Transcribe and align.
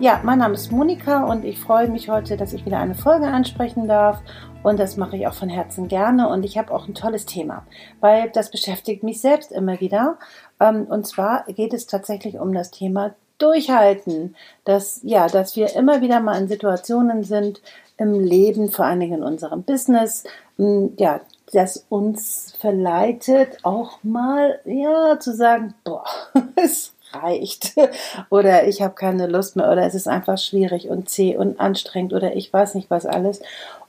Ja, 0.00 0.20
mein 0.22 0.38
Name 0.38 0.54
ist 0.54 0.70
Monika 0.70 1.24
und 1.24 1.44
ich 1.44 1.58
freue 1.58 1.88
mich 1.88 2.08
heute, 2.08 2.36
dass 2.36 2.52
ich 2.52 2.64
wieder 2.64 2.78
eine 2.78 2.94
Folge 2.94 3.26
ansprechen 3.26 3.88
darf. 3.88 4.22
Und 4.62 4.78
das 4.78 4.96
mache 4.96 5.16
ich 5.16 5.26
auch 5.26 5.34
von 5.34 5.48
Herzen 5.48 5.88
gerne. 5.88 6.28
Und 6.28 6.44
ich 6.44 6.56
habe 6.56 6.72
auch 6.72 6.86
ein 6.86 6.94
tolles 6.94 7.26
Thema, 7.26 7.66
weil 7.98 8.30
das 8.30 8.52
beschäftigt 8.52 9.02
mich 9.02 9.20
selbst 9.20 9.50
immer 9.50 9.80
wieder. 9.80 10.16
Ähm, 10.60 10.86
und 10.88 11.04
zwar 11.04 11.44
geht 11.46 11.74
es 11.74 11.88
tatsächlich 11.88 12.38
um 12.38 12.52
das 12.54 12.70
Thema 12.70 13.16
Durchhalten. 13.38 14.36
Dass, 14.64 15.00
ja, 15.02 15.26
dass 15.26 15.56
wir 15.56 15.74
immer 15.74 16.00
wieder 16.00 16.20
mal 16.20 16.40
in 16.40 16.46
Situationen 16.46 17.24
sind 17.24 17.60
im 17.96 18.20
Leben, 18.20 18.70
vor 18.70 18.84
allen 18.84 19.00
Dingen 19.00 19.18
in 19.18 19.24
unserem 19.24 19.64
Business, 19.64 20.22
ja, 20.58 21.20
das 21.52 21.86
uns 21.88 22.54
verleitet, 22.60 23.58
auch 23.64 23.98
mal, 24.04 24.60
ja, 24.64 25.18
zu 25.18 25.34
sagen, 25.34 25.74
boah, 25.82 26.04
es 26.54 26.94
reicht 27.12 27.74
oder 28.30 28.66
ich 28.66 28.82
habe 28.82 28.94
keine 28.94 29.26
Lust 29.26 29.56
mehr 29.56 29.70
oder 29.70 29.86
es 29.86 29.94
ist 29.94 30.08
einfach 30.08 30.38
schwierig 30.38 30.88
und 30.88 31.08
zäh 31.08 31.36
und 31.36 31.60
anstrengend 31.60 32.12
oder 32.12 32.36
ich 32.36 32.52
weiß 32.52 32.74
nicht 32.74 32.90
was 32.90 33.06
alles. 33.06 33.40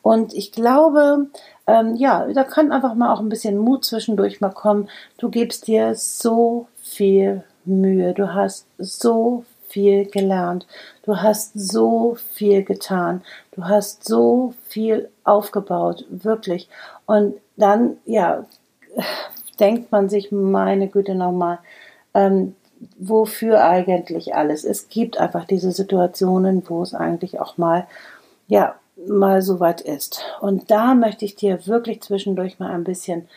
Und 0.02 0.34
ich 0.34 0.52
glaube, 0.52 1.28
ähm, 1.68 1.96
ja, 1.96 2.28
da 2.34 2.44
kann 2.44 2.72
einfach 2.72 2.96
mal 2.96 3.14
auch 3.14 3.20
ein 3.20 3.30
bisschen 3.30 3.58
Mut 3.58 3.86
zwischendurch 3.86 4.42
mal 4.42 4.50
kommen. 4.50 4.90
Du 5.18 5.30
gibst 5.30 5.68
dir 5.68 5.96
so 5.96 6.68
viel 6.82 7.44
Mühe, 7.66 8.14
du 8.14 8.34
hast 8.34 8.66
so 8.78 9.44
viel 9.68 10.06
gelernt, 10.06 10.66
du 11.04 11.18
hast 11.18 11.52
so 11.54 12.18
viel 12.34 12.64
getan, 12.64 13.22
du 13.52 13.66
hast 13.66 14.06
so 14.06 14.54
viel 14.68 15.10
aufgebaut, 15.24 16.06
wirklich. 16.10 16.70
Und 17.06 17.36
dann, 17.56 17.98
ja, 18.06 18.46
denkt 19.60 19.92
man 19.92 20.10
sich, 20.10 20.32
meine 20.32 20.88
Güte 20.88 21.16
nochmal, 21.16 21.60
ähm, 22.14 22.56
wofür 22.98 23.64
eigentlich 23.64 24.36
alles. 24.36 24.64
Es 24.64 24.90
gibt 24.90 25.18
einfach 25.18 25.46
diese 25.46 25.72
Situationen, 25.72 26.64
wo 26.68 26.82
es 26.82 26.94
eigentlich 26.94 27.40
auch 27.40 27.58
mal, 27.58 27.88
ja, 28.48 28.76
mal 29.08 29.42
so 29.42 29.60
weit 29.60 29.82
ist. 29.82 30.22
Und 30.42 30.72
da 30.72 30.94
möchte 30.94 31.26
ich 31.26 31.36
dir 31.36 31.66
wirklich 31.68 32.02
zwischendurch 32.02 32.60
mal 32.60 32.72
ein 32.72 32.84
bisschen 32.84 33.28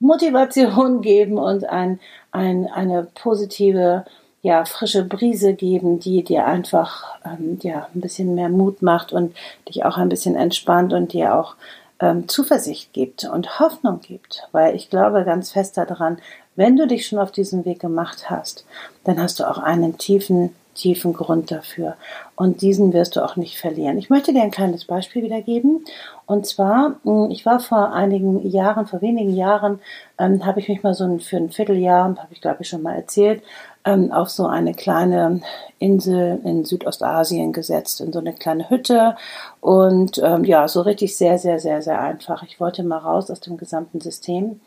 Motivation 0.00 1.00
geben 1.02 1.38
und 1.38 1.68
ein, 1.68 2.00
ein, 2.32 2.66
eine 2.66 3.06
positive, 3.14 4.04
ja, 4.42 4.64
frische 4.64 5.04
Brise 5.04 5.54
geben, 5.54 6.00
die 6.00 6.22
dir 6.22 6.46
einfach, 6.46 7.04
ähm, 7.24 7.58
ja, 7.62 7.88
ein 7.94 8.00
bisschen 8.00 8.34
mehr 8.34 8.48
Mut 8.48 8.82
macht 8.82 9.12
und 9.12 9.34
dich 9.68 9.84
auch 9.84 9.96
ein 9.96 10.08
bisschen 10.08 10.36
entspannt 10.36 10.92
und 10.92 11.12
dir 11.12 11.34
auch 11.34 11.56
ähm, 12.00 12.28
Zuversicht 12.28 12.92
gibt 12.92 13.24
und 13.24 13.58
Hoffnung 13.60 14.00
gibt, 14.00 14.48
weil 14.52 14.74
ich 14.74 14.90
glaube 14.90 15.24
ganz 15.24 15.52
fest 15.52 15.76
daran, 15.76 16.18
wenn 16.56 16.76
du 16.76 16.86
dich 16.86 17.06
schon 17.06 17.18
auf 17.18 17.32
diesen 17.32 17.64
Weg 17.64 17.80
gemacht 17.80 18.30
hast, 18.30 18.64
dann 19.04 19.20
hast 19.20 19.40
du 19.40 19.48
auch 19.48 19.58
einen 19.58 19.98
tiefen, 19.98 20.50
tiefen 20.74 21.12
Grund 21.12 21.50
dafür. 21.50 21.96
Und 22.36 22.62
diesen 22.62 22.92
wirst 22.92 23.16
du 23.16 23.24
auch 23.24 23.36
nicht 23.36 23.58
verlieren. 23.58 23.98
Ich 23.98 24.10
möchte 24.10 24.32
dir 24.32 24.42
ein 24.42 24.50
kleines 24.50 24.84
Beispiel 24.84 25.22
wiedergeben. 25.22 25.84
Und 26.26 26.46
zwar, 26.46 26.96
hm, 27.04 27.30
ich 27.30 27.46
war 27.46 27.60
vor 27.60 27.92
einigen 27.92 28.48
Jahren, 28.48 28.86
vor 28.86 29.00
wenigen 29.02 29.34
Jahren, 29.34 29.80
ähm, 30.18 30.44
habe 30.44 30.60
ich 30.60 30.68
mich 30.68 30.82
mal 30.82 30.94
so 30.94 31.18
für 31.18 31.36
ein 31.36 31.50
Vierteljahr, 31.50 32.04
habe 32.04 32.32
ich 32.32 32.40
glaube 32.40 32.58
ich 32.60 32.68
schon 32.68 32.82
mal 32.82 32.94
erzählt, 32.94 33.42
ähm, 33.84 34.10
auf 34.12 34.30
so 34.30 34.46
eine 34.46 34.74
kleine 34.74 35.42
Insel 35.78 36.40
in 36.44 36.64
Südostasien 36.64 37.52
gesetzt, 37.52 38.00
in 38.00 38.12
so 38.12 38.18
eine 38.18 38.32
kleine 38.32 38.70
Hütte. 38.70 39.16
Und 39.60 40.20
ähm, 40.24 40.44
ja, 40.44 40.66
so 40.66 40.80
richtig 40.80 41.16
sehr, 41.16 41.38
sehr, 41.38 41.60
sehr, 41.60 41.82
sehr 41.82 42.00
einfach. 42.00 42.42
Ich 42.42 42.58
wollte 42.58 42.82
mal 42.82 42.98
raus 42.98 43.30
aus 43.30 43.40
dem 43.40 43.56
gesamten 43.56 44.00
System. 44.00 44.60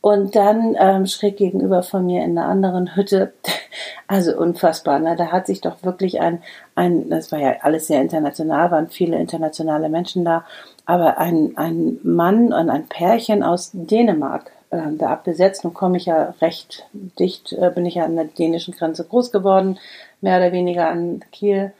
Und 0.00 0.36
dann 0.36 0.76
ähm, 0.78 1.06
schräg 1.06 1.36
gegenüber 1.36 1.82
von 1.82 2.06
mir 2.06 2.24
in 2.24 2.38
einer 2.38 2.48
anderen 2.48 2.94
Hütte, 2.94 3.32
also 4.06 4.36
unfassbar, 4.36 5.00
ne? 5.00 5.16
da 5.16 5.32
hat 5.32 5.46
sich 5.46 5.60
doch 5.60 5.82
wirklich 5.82 6.20
ein, 6.20 6.42
ein, 6.76 7.10
das 7.10 7.32
war 7.32 7.40
ja 7.40 7.56
alles 7.62 7.88
sehr 7.88 8.00
international, 8.00 8.70
waren 8.70 8.88
viele 8.88 9.18
internationale 9.18 9.88
Menschen 9.88 10.24
da, 10.24 10.44
aber 10.86 11.18
ein, 11.18 11.52
ein 11.56 11.98
Mann 12.04 12.52
und 12.52 12.70
ein 12.70 12.86
Pärchen 12.86 13.42
aus 13.42 13.70
Dänemark 13.72 14.52
äh, 14.70 14.92
da 14.96 15.10
abgesetzt. 15.10 15.64
Nun 15.64 15.74
komme 15.74 15.96
ich 15.96 16.06
ja 16.06 16.34
recht 16.40 16.86
dicht, 16.92 17.52
äh, 17.52 17.70
bin 17.74 17.84
ich 17.84 17.96
ja 17.96 18.04
an 18.04 18.16
der 18.16 18.26
dänischen 18.26 18.74
Grenze 18.74 19.04
groß 19.04 19.32
geworden, 19.32 19.78
mehr 20.20 20.38
oder 20.38 20.52
weniger 20.52 20.88
an 20.88 21.24
Kiel. 21.32 21.72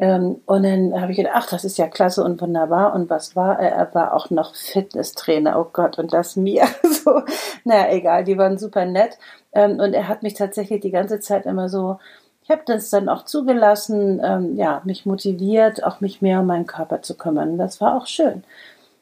Ähm, 0.00 0.40
und 0.46 0.62
dann 0.62 0.98
habe 0.98 1.12
ich 1.12 1.18
gedacht, 1.18 1.34
ach, 1.36 1.46
das 1.50 1.64
ist 1.64 1.76
ja 1.76 1.86
klasse 1.86 2.24
und 2.24 2.40
wunderbar. 2.40 2.94
Und 2.94 3.10
was 3.10 3.36
war 3.36 3.58
er? 3.60 3.70
Er 3.72 3.94
war 3.94 4.14
auch 4.14 4.30
noch 4.30 4.54
Fitnesstrainer. 4.54 5.60
Oh 5.60 5.68
Gott, 5.70 5.98
und 5.98 6.12
das 6.14 6.36
mir. 6.36 6.66
so, 6.82 7.22
naja, 7.64 7.92
egal, 7.92 8.24
die 8.24 8.38
waren 8.38 8.56
super 8.56 8.86
nett. 8.86 9.18
Ähm, 9.52 9.78
und 9.78 9.92
er 9.92 10.08
hat 10.08 10.22
mich 10.22 10.34
tatsächlich 10.34 10.80
die 10.80 10.90
ganze 10.90 11.20
Zeit 11.20 11.44
immer 11.44 11.68
so, 11.68 11.98
ich 12.42 12.50
habe 12.50 12.62
das 12.64 12.88
dann 12.88 13.10
auch 13.10 13.26
zugelassen, 13.26 14.20
ähm, 14.24 14.56
ja, 14.56 14.80
mich 14.84 15.04
motiviert, 15.04 15.84
auch 15.84 16.00
mich 16.00 16.22
mehr 16.22 16.40
um 16.40 16.46
meinen 16.46 16.66
Körper 16.66 17.02
zu 17.02 17.14
kümmern. 17.16 17.58
Das 17.58 17.80
war 17.82 17.94
auch 17.94 18.06
schön. 18.06 18.42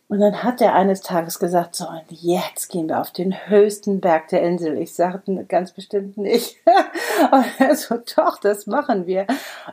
Und 0.09 0.21
dann 0.21 0.43
hat 0.43 0.63
er 0.63 0.75
eines 0.75 1.03
Tages 1.03 1.39
gesagt, 1.39 1.77
so, 1.77 1.87
und 1.87 2.11
jetzt 2.11 2.69
gehen 2.71 2.89
wir 2.89 2.99
auf 2.99 3.11
den 3.11 3.49
höchsten 3.49 4.01
Berg 4.01 4.29
der 4.29 4.43
Insel. 4.43 4.79
Ich 4.79 4.95
sagte 4.95 5.45
ganz 5.45 5.73
bestimmt 5.73 6.17
nicht. 6.17 6.57
und 7.31 7.47
er 7.59 7.77
so, 7.77 7.99
doch, 8.17 8.39
das 8.39 8.67
machen 8.67 9.07
wir. 9.07 9.27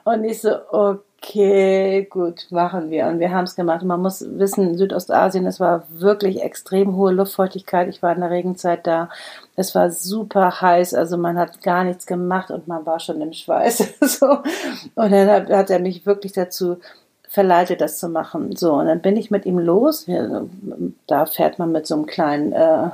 Und 0.03 0.25
ich 0.25 0.41
so, 0.41 0.55
okay, 0.69 1.14
gut, 2.09 2.47
machen 2.51 2.89
wir. 2.89 3.07
Und 3.07 3.19
wir 3.19 3.31
haben 3.31 3.45
es 3.45 3.55
gemacht. 3.55 3.83
Man 3.83 4.01
muss 4.01 4.25
wissen, 4.37 4.77
Südostasien, 4.77 5.45
es 5.45 5.59
war 5.59 5.83
wirklich 5.89 6.41
extrem 6.41 6.95
hohe 6.95 7.11
Luftfeuchtigkeit. 7.11 7.87
Ich 7.87 8.01
war 8.03 8.13
in 8.13 8.21
der 8.21 8.29
Regenzeit 8.29 8.85
da. 8.85 9.09
Es 9.55 9.73
war 9.75 9.89
super 9.89 10.61
heiß, 10.61 10.93
also 10.93 11.17
man 11.17 11.37
hat 11.37 11.61
gar 11.61 11.83
nichts 11.83 12.05
gemacht 12.05 12.51
und 12.51 12.67
man 12.67 12.85
war 12.85 12.99
schon 12.99 13.21
im 13.21 13.33
Schweiß. 13.33 13.95
so. 14.01 14.27
Und 14.95 15.11
dann 15.11 15.29
hat, 15.29 15.49
hat 15.49 15.69
er 15.69 15.79
mich 15.79 16.05
wirklich 16.05 16.33
dazu 16.33 16.77
verleitet, 17.35 17.81
das 17.81 17.99
zu 17.99 18.07
machen. 18.07 18.55
So, 18.55 18.73
und 18.73 18.87
dann 18.87 19.01
bin 19.01 19.17
ich 19.17 19.29
mit 19.29 19.45
ihm 19.45 19.59
los. 19.59 20.07
Da 21.07 21.25
fährt 21.25 21.59
man 21.59 21.71
mit 21.71 21.85
so 21.85 21.95
einem 21.95 22.05
kleinen 22.05 22.53
äh, 22.53 22.89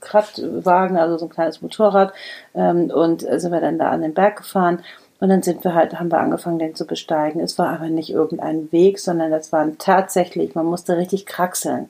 Kraftwagen, 0.00 0.96
also 0.96 1.16
so 1.18 1.26
ein 1.26 1.30
kleines 1.30 1.62
Motorrad. 1.62 2.12
Ähm, 2.54 2.90
und 2.90 3.20
sind 3.20 3.52
wir 3.52 3.60
dann 3.60 3.78
da 3.78 3.90
an 3.90 4.02
den 4.02 4.14
Berg 4.14 4.38
gefahren. 4.38 4.80
Und 5.22 5.28
dann 5.28 5.42
sind 5.42 5.62
wir 5.62 5.72
halt, 5.72 6.00
haben 6.00 6.10
wir 6.10 6.18
angefangen, 6.18 6.58
den 6.58 6.74
zu 6.74 6.84
besteigen. 6.84 7.40
Es 7.40 7.56
war 7.56 7.68
aber 7.68 7.88
nicht 7.88 8.10
irgendein 8.10 8.72
Weg, 8.72 8.98
sondern 8.98 9.30
das 9.30 9.52
waren 9.52 9.78
tatsächlich, 9.78 10.56
man 10.56 10.66
musste 10.66 10.96
richtig 10.96 11.26
kraxeln. 11.26 11.88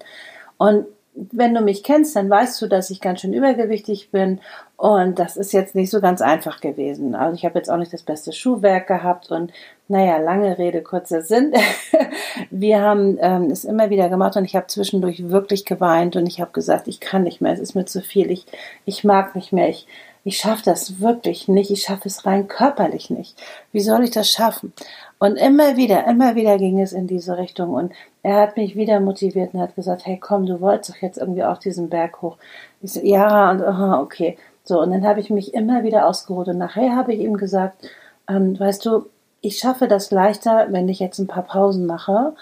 Und 0.58 0.84
wenn 1.14 1.54
du 1.54 1.62
mich 1.62 1.82
kennst, 1.82 2.14
dann 2.14 2.28
weißt 2.28 2.60
du, 2.60 2.66
dass 2.66 2.90
ich 2.90 3.00
ganz 3.00 3.22
schön 3.22 3.32
übergewichtig 3.32 4.10
bin 4.10 4.40
und 4.76 5.18
das 5.18 5.38
ist 5.38 5.54
jetzt 5.54 5.74
nicht 5.74 5.88
so 5.88 6.02
ganz 6.02 6.20
einfach 6.20 6.60
gewesen. 6.60 7.14
Also 7.14 7.34
ich 7.34 7.46
habe 7.46 7.58
jetzt 7.58 7.70
auch 7.70 7.78
nicht 7.78 7.94
das 7.94 8.02
beste 8.02 8.34
Schuhwerk 8.34 8.86
gehabt 8.86 9.30
und 9.30 9.50
naja, 9.88 10.18
lange 10.18 10.58
Rede, 10.58 10.82
kurzer 10.82 11.22
Sinn. 11.22 11.54
Wir 12.50 12.82
haben 12.82 13.16
ähm, 13.18 13.44
es 13.44 13.64
immer 13.64 13.88
wieder 13.88 14.10
gemacht 14.10 14.36
und 14.36 14.44
ich 14.44 14.56
habe 14.56 14.66
zwischendurch 14.66 15.30
wirklich 15.30 15.64
geweint 15.64 16.16
und 16.16 16.26
ich 16.26 16.38
habe 16.38 16.52
gesagt, 16.52 16.86
ich 16.86 17.00
kann 17.00 17.22
nicht 17.22 17.40
mehr, 17.40 17.54
es 17.54 17.60
ist 17.60 17.74
mir 17.74 17.86
zu 17.86 18.02
viel, 18.02 18.30
ich, 18.30 18.44
ich 18.84 19.04
mag 19.04 19.34
nicht 19.34 19.54
mehr, 19.54 19.70
ich, 19.70 19.86
ich 20.24 20.38
schaffe 20.38 20.62
das 20.64 21.00
wirklich 21.00 21.48
nicht, 21.48 21.70
ich 21.70 21.82
schaffe 21.82 22.08
es 22.08 22.24
rein 22.24 22.48
körperlich 22.48 23.10
nicht. 23.10 23.36
Wie 23.72 23.80
soll 23.80 24.04
ich 24.04 24.10
das 24.10 24.30
schaffen? 24.30 24.72
Und 25.18 25.36
immer 25.36 25.76
wieder, 25.76 26.06
immer 26.06 26.34
wieder 26.34 26.58
ging 26.58 26.80
es 26.80 26.92
in 26.92 27.06
diese 27.06 27.36
Richtung 27.38 27.74
und 27.74 27.92
er 28.22 28.36
hat 28.36 28.56
mich 28.56 28.76
wieder 28.76 29.00
motiviert 29.00 29.54
und 29.54 29.60
hat 29.60 29.76
gesagt, 29.76 30.06
hey 30.06 30.18
komm, 30.18 30.46
du 30.46 30.60
wolltest 30.60 30.90
doch 30.90 31.02
jetzt 31.02 31.18
irgendwie 31.18 31.44
auch 31.44 31.58
diesen 31.58 31.88
Berg 31.88 32.22
hoch. 32.22 32.36
Ich 32.80 32.92
so, 32.92 33.00
ja, 33.00 33.50
und 33.50 33.62
oh, 33.62 34.02
okay. 34.02 34.36
So, 34.64 34.80
und 34.80 34.90
dann 34.90 35.06
habe 35.06 35.20
ich 35.20 35.30
mich 35.30 35.54
immer 35.54 35.82
wieder 35.82 36.06
ausgeruht 36.06 36.48
und 36.48 36.58
nachher 36.58 36.94
habe 36.94 37.12
ich 37.14 37.20
ihm 37.20 37.36
gesagt, 37.36 37.88
ähm, 38.28 38.58
weißt 38.58 38.84
du, 38.86 39.06
ich 39.40 39.58
schaffe 39.58 39.88
das 39.88 40.12
leichter, 40.12 40.68
wenn 40.70 40.88
ich 40.88 41.00
jetzt 41.00 41.18
ein 41.18 41.26
paar 41.26 41.42
Pausen 41.42 41.86
mache 41.86 42.34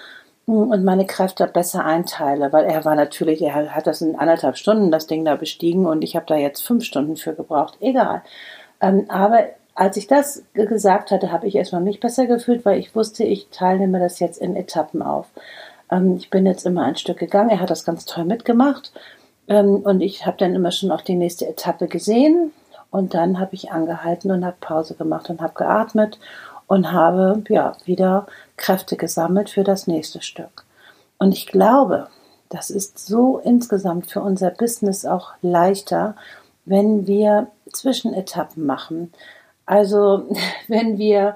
und 0.58 0.84
meine 0.84 1.06
Kräfte 1.06 1.46
besser 1.46 1.84
einteile, 1.84 2.52
weil 2.52 2.64
er 2.64 2.84
war 2.84 2.94
natürlich, 2.94 3.42
er 3.42 3.74
hat 3.74 3.86
das 3.86 4.02
in 4.02 4.16
anderthalb 4.16 4.56
Stunden 4.56 4.90
das 4.90 5.06
Ding 5.06 5.24
da 5.24 5.36
bestiegen 5.36 5.86
und 5.86 6.02
ich 6.02 6.16
habe 6.16 6.26
da 6.26 6.36
jetzt 6.36 6.62
fünf 6.62 6.84
Stunden 6.84 7.16
für 7.16 7.34
gebraucht. 7.34 7.76
Egal. 7.80 8.22
Ähm, 8.80 9.06
aber 9.08 9.44
als 9.74 9.96
ich 9.96 10.06
das 10.06 10.42
gesagt 10.52 11.10
hatte, 11.10 11.32
habe 11.32 11.46
ich 11.46 11.54
erstmal 11.54 11.80
mich 11.80 12.00
besser 12.00 12.26
gefühlt, 12.26 12.64
weil 12.64 12.78
ich 12.78 12.94
wusste, 12.94 13.24
ich 13.24 13.48
teilnehme 13.50 13.98
das 13.98 14.18
jetzt 14.18 14.38
in 14.38 14.56
Etappen 14.56 15.02
auf. 15.02 15.26
Ähm, 15.90 16.16
ich 16.16 16.30
bin 16.30 16.46
jetzt 16.46 16.66
immer 16.66 16.84
ein 16.84 16.96
Stück 16.96 17.18
gegangen. 17.18 17.50
Er 17.50 17.60
hat 17.60 17.70
das 17.70 17.84
ganz 17.84 18.04
toll 18.04 18.24
mitgemacht. 18.24 18.92
Ähm, 19.48 19.76
und 19.76 20.00
ich 20.00 20.26
habe 20.26 20.36
dann 20.38 20.54
immer 20.54 20.70
schon 20.70 20.90
auch 20.90 21.00
die 21.00 21.14
nächste 21.14 21.46
Etappe 21.46 21.86
gesehen. 21.86 22.52
Und 22.90 23.14
dann 23.14 23.38
habe 23.38 23.54
ich 23.54 23.70
angehalten 23.70 24.30
und 24.32 24.44
habe 24.44 24.56
Pause 24.60 24.94
gemacht 24.94 25.30
und 25.30 25.40
habe 25.40 25.54
geatmet 25.54 26.18
und 26.70 26.92
habe 26.92 27.42
ja 27.48 27.72
wieder 27.84 28.28
Kräfte 28.56 28.96
gesammelt 28.96 29.50
für 29.50 29.64
das 29.64 29.88
nächste 29.88 30.22
Stück. 30.22 30.64
Und 31.18 31.32
ich 31.32 31.48
glaube, 31.48 32.06
das 32.48 32.70
ist 32.70 32.96
so 33.04 33.38
insgesamt 33.38 34.08
für 34.08 34.20
unser 34.20 34.52
Business 34.52 35.04
auch 35.04 35.32
leichter, 35.42 36.14
wenn 36.66 37.08
wir 37.08 37.48
Zwischenetappen 37.72 38.64
machen. 38.64 39.12
Also 39.66 40.28
wenn 40.68 40.96
wir 40.96 41.34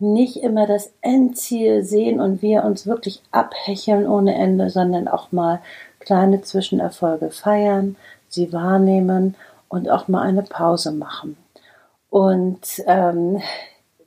nicht 0.00 0.42
immer 0.42 0.66
das 0.66 0.92
Endziel 1.00 1.82
sehen 1.82 2.20
und 2.20 2.42
wir 2.42 2.64
uns 2.64 2.86
wirklich 2.86 3.22
abhecheln 3.30 4.06
ohne 4.06 4.34
Ende, 4.34 4.68
sondern 4.68 5.08
auch 5.08 5.32
mal 5.32 5.62
kleine 5.98 6.42
Zwischenerfolge 6.42 7.30
feiern, 7.30 7.96
sie 8.28 8.52
wahrnehmen 8.52 9.34
und 9.70 9.88
auch 9.88 10.08
mal 10.08 10.20
eine 10.20 10.42
Pause 10.42 10.92
machen. 10.92 11.38
Und 12.10 12.82
ähm, 12.86 13.40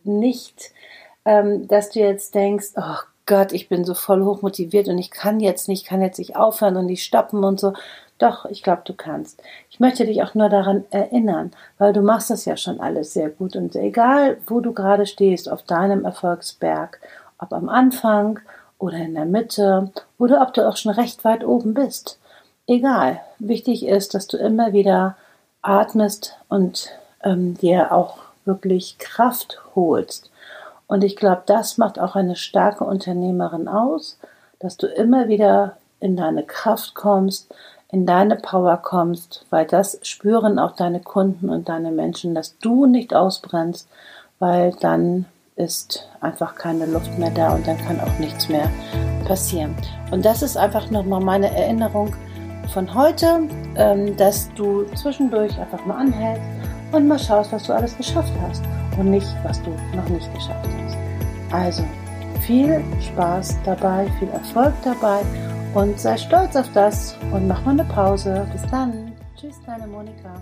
nicht, 0.07 0.71
ähm, 1.25 1.67
dass 1.67 1.89
du 1.91 1.99
jetzt 1.99 2.35
denkst, 2.35 2.67
oh 2.75 2.97
Gott, 3.25 3.51
ich 3.51 3.67
bin 3.67 3.83
so 3.83 3.93
voll 3.93 4.23
hochmotiviert 4.23 4.87
und 4.87 4.97
ich 4.97 5.11
kann 5.11 5.39
jetzt 5.39 5.67
nicht, 5.67 5.85
kann 5.85 6.01
jetzt 6.01 6.17
nicht 6.17 6.35
aufhören 6.35 6.77
und 6.77 6.85
nicht 6.85 7.03
stoppen 7.03 7.43
und 7.43 7.59
so. 7.59 7.73
Doch, 8.17 8.45
ich 8.45 8.63
glaube, 8.63 8.81
du 8.85 8.93
kannst. 8.93 9.43
Ich 9.69 9.79
möchte 9.79 10.05
dich 10.05 10.23
auch 10.23 10.33
nur 10.33 10.49
daran 10.49 10.85
erinnern, 10.89 11.51
weil 11.77 11.93
du 11.93 12.01
machst 12.01 12.29
das 12.29 12.45
ja 12.45 12.57
schon 12.57 12.79
alles 12.79 13.13
sehr 13.13 13.29
gut 13.29 13.55
und 13.55 13.75
egal, 13.75 14.37
wo 14.47 14.59
du 14.59 14.73
gerade 14.73 15.05
stehst 15.05 15.51
auf 15.51 15.61
deinem 15.61 16.05
Erfolgsberg, 16.05 16.99
ob 17.37 17.53
am 17.53 17.69
Anfang 17.69 18.39
oder 18.79 18.97
in 18.97 19.13
der 19.13 19.25
Mitte 19.25 19.91
oder 20.17 20.41
ob 20.41 20.53
du 20.53 20.67
auch 20.67 20.77
schon 20.77 20.93
recht 20.93 21.23
weit 21.25 21.43
oben 21.43 21.73
bist. 21.73 22.19
Egal. 22.65 23.21
Wichtig 23.39 23.85
ist, 23.85 24.13
dass 24.13 24.27
du 24.27 24.37
immer 24.37 24.73
wieder 24.73 25.15
atmest 25.61 26.37
und 26.49 26.89
ähm, 27.23 27.55
dir 27.57 27.91
auch 27.91 28.17
wirklich 28.47 28.97
Kraft 28.97 29.61
holst. 29.75 30.31
Und 30.87 31.03
ich 31.03 31.15
glaube, 31.15 31.43
das 31.45 31.77
macht 31.77 31.99
auch 31.99 32.15
eine 32.15 32.35
starke 32.35 32.83
Unternehmerin 32.83 33.67
aus, 33.67 34.17
dass 34.59 34.77
du 34.77 34.87
immer 34.87 35.27
wieder 35.27 35.77
in 35.99 36.15
deine 36.15 36.43
Kraft 36.43 36.95
kommst, 36.95 37.53
in 37.89 38.05
deine 38.05 38.35
Power 38.37 38.77
kommst, 38.77 39.45
weil 39.49 39.65
das 39.65 39.99
spüren 40.03 40.59
auch 40.59 40.75
deine 40.75 40.99
Kunden 40.99 41.49
und 41.49 41.69
deine 41.69 41.91
Menschen, 41.91 42.35
dass 42.35 42.57
du 42.59 42.85
nicht 42.85 43.13
ausbrennst, 43.13 43.87
weil 44.39 44.73
dann 44.79 45.25
ist 45.55 46.07
einfach 46.21 46.55
keine 46.55 46.85
Luft 46.85 47.17
mehr 47.17 47.31
da 47.31 47.55
und 47.55 47.67
dann 47.67 47.77
kann 47.77 47.99
auch 47.99 48.19
nichts 48.19 48.47
mehr 48.47 48.69
passieren. 49.25 49.75
Und 50.11 50.23
das 50.25 50.41
ist 50.41 50.55
einfach 50.55 50.89
nochmal 50.91 51.21
meine 51.21 51.55
Erinnerung 51.55 52.15
von 52.73 52.93
heute, 52.93 53.47
ähm, 53.75 54.15
dass 54.17 54.53
du 54.53 54.83
zwischendurch 54.95 55.57
einfach 55.57 55.85
mal 55.85 55.97
anhältst 55.97 56.56
und 56.91 57.07
mal 57.07 57.19
schaust, 57.19 57.51
was 57.51 57.63
du 57.63 57.73
alles 57.73 57.95
geschafft 57.97 58.33
hast 58.41 58.63
und 58.97 59.11
nicht, 59.11 59.27
was 59.43 59.61
du 59.63 59.71
noch 59.95 60.07
nicht 60.09 60.33
geschafft 60.33 60.69
hast. 60.85 60.97
Also 61.51 61.83
viel 62.41 62.83
Spaß 63.01 63.57
dabei, 63.65 64.07
viel 64.19 64.29
Erfolg 64.29 64.73
dabei 64.83 65.21
und 65.73 65.99
sei 65.99 66.17
stolz 66.17 66.55
auf 66.55 66.71
das 66.73 67.17
und 67.31 67.47
mach 67.47 67.63
mal 67.65 67.71
eine 67.71 67.85
Pause. 67.85 68.47
Bis 68.51 68.61
dann. 68.71 69.11
Tschüss, 69.35 69.55
deine 69.65 69.87
Monika. 69.87 70.41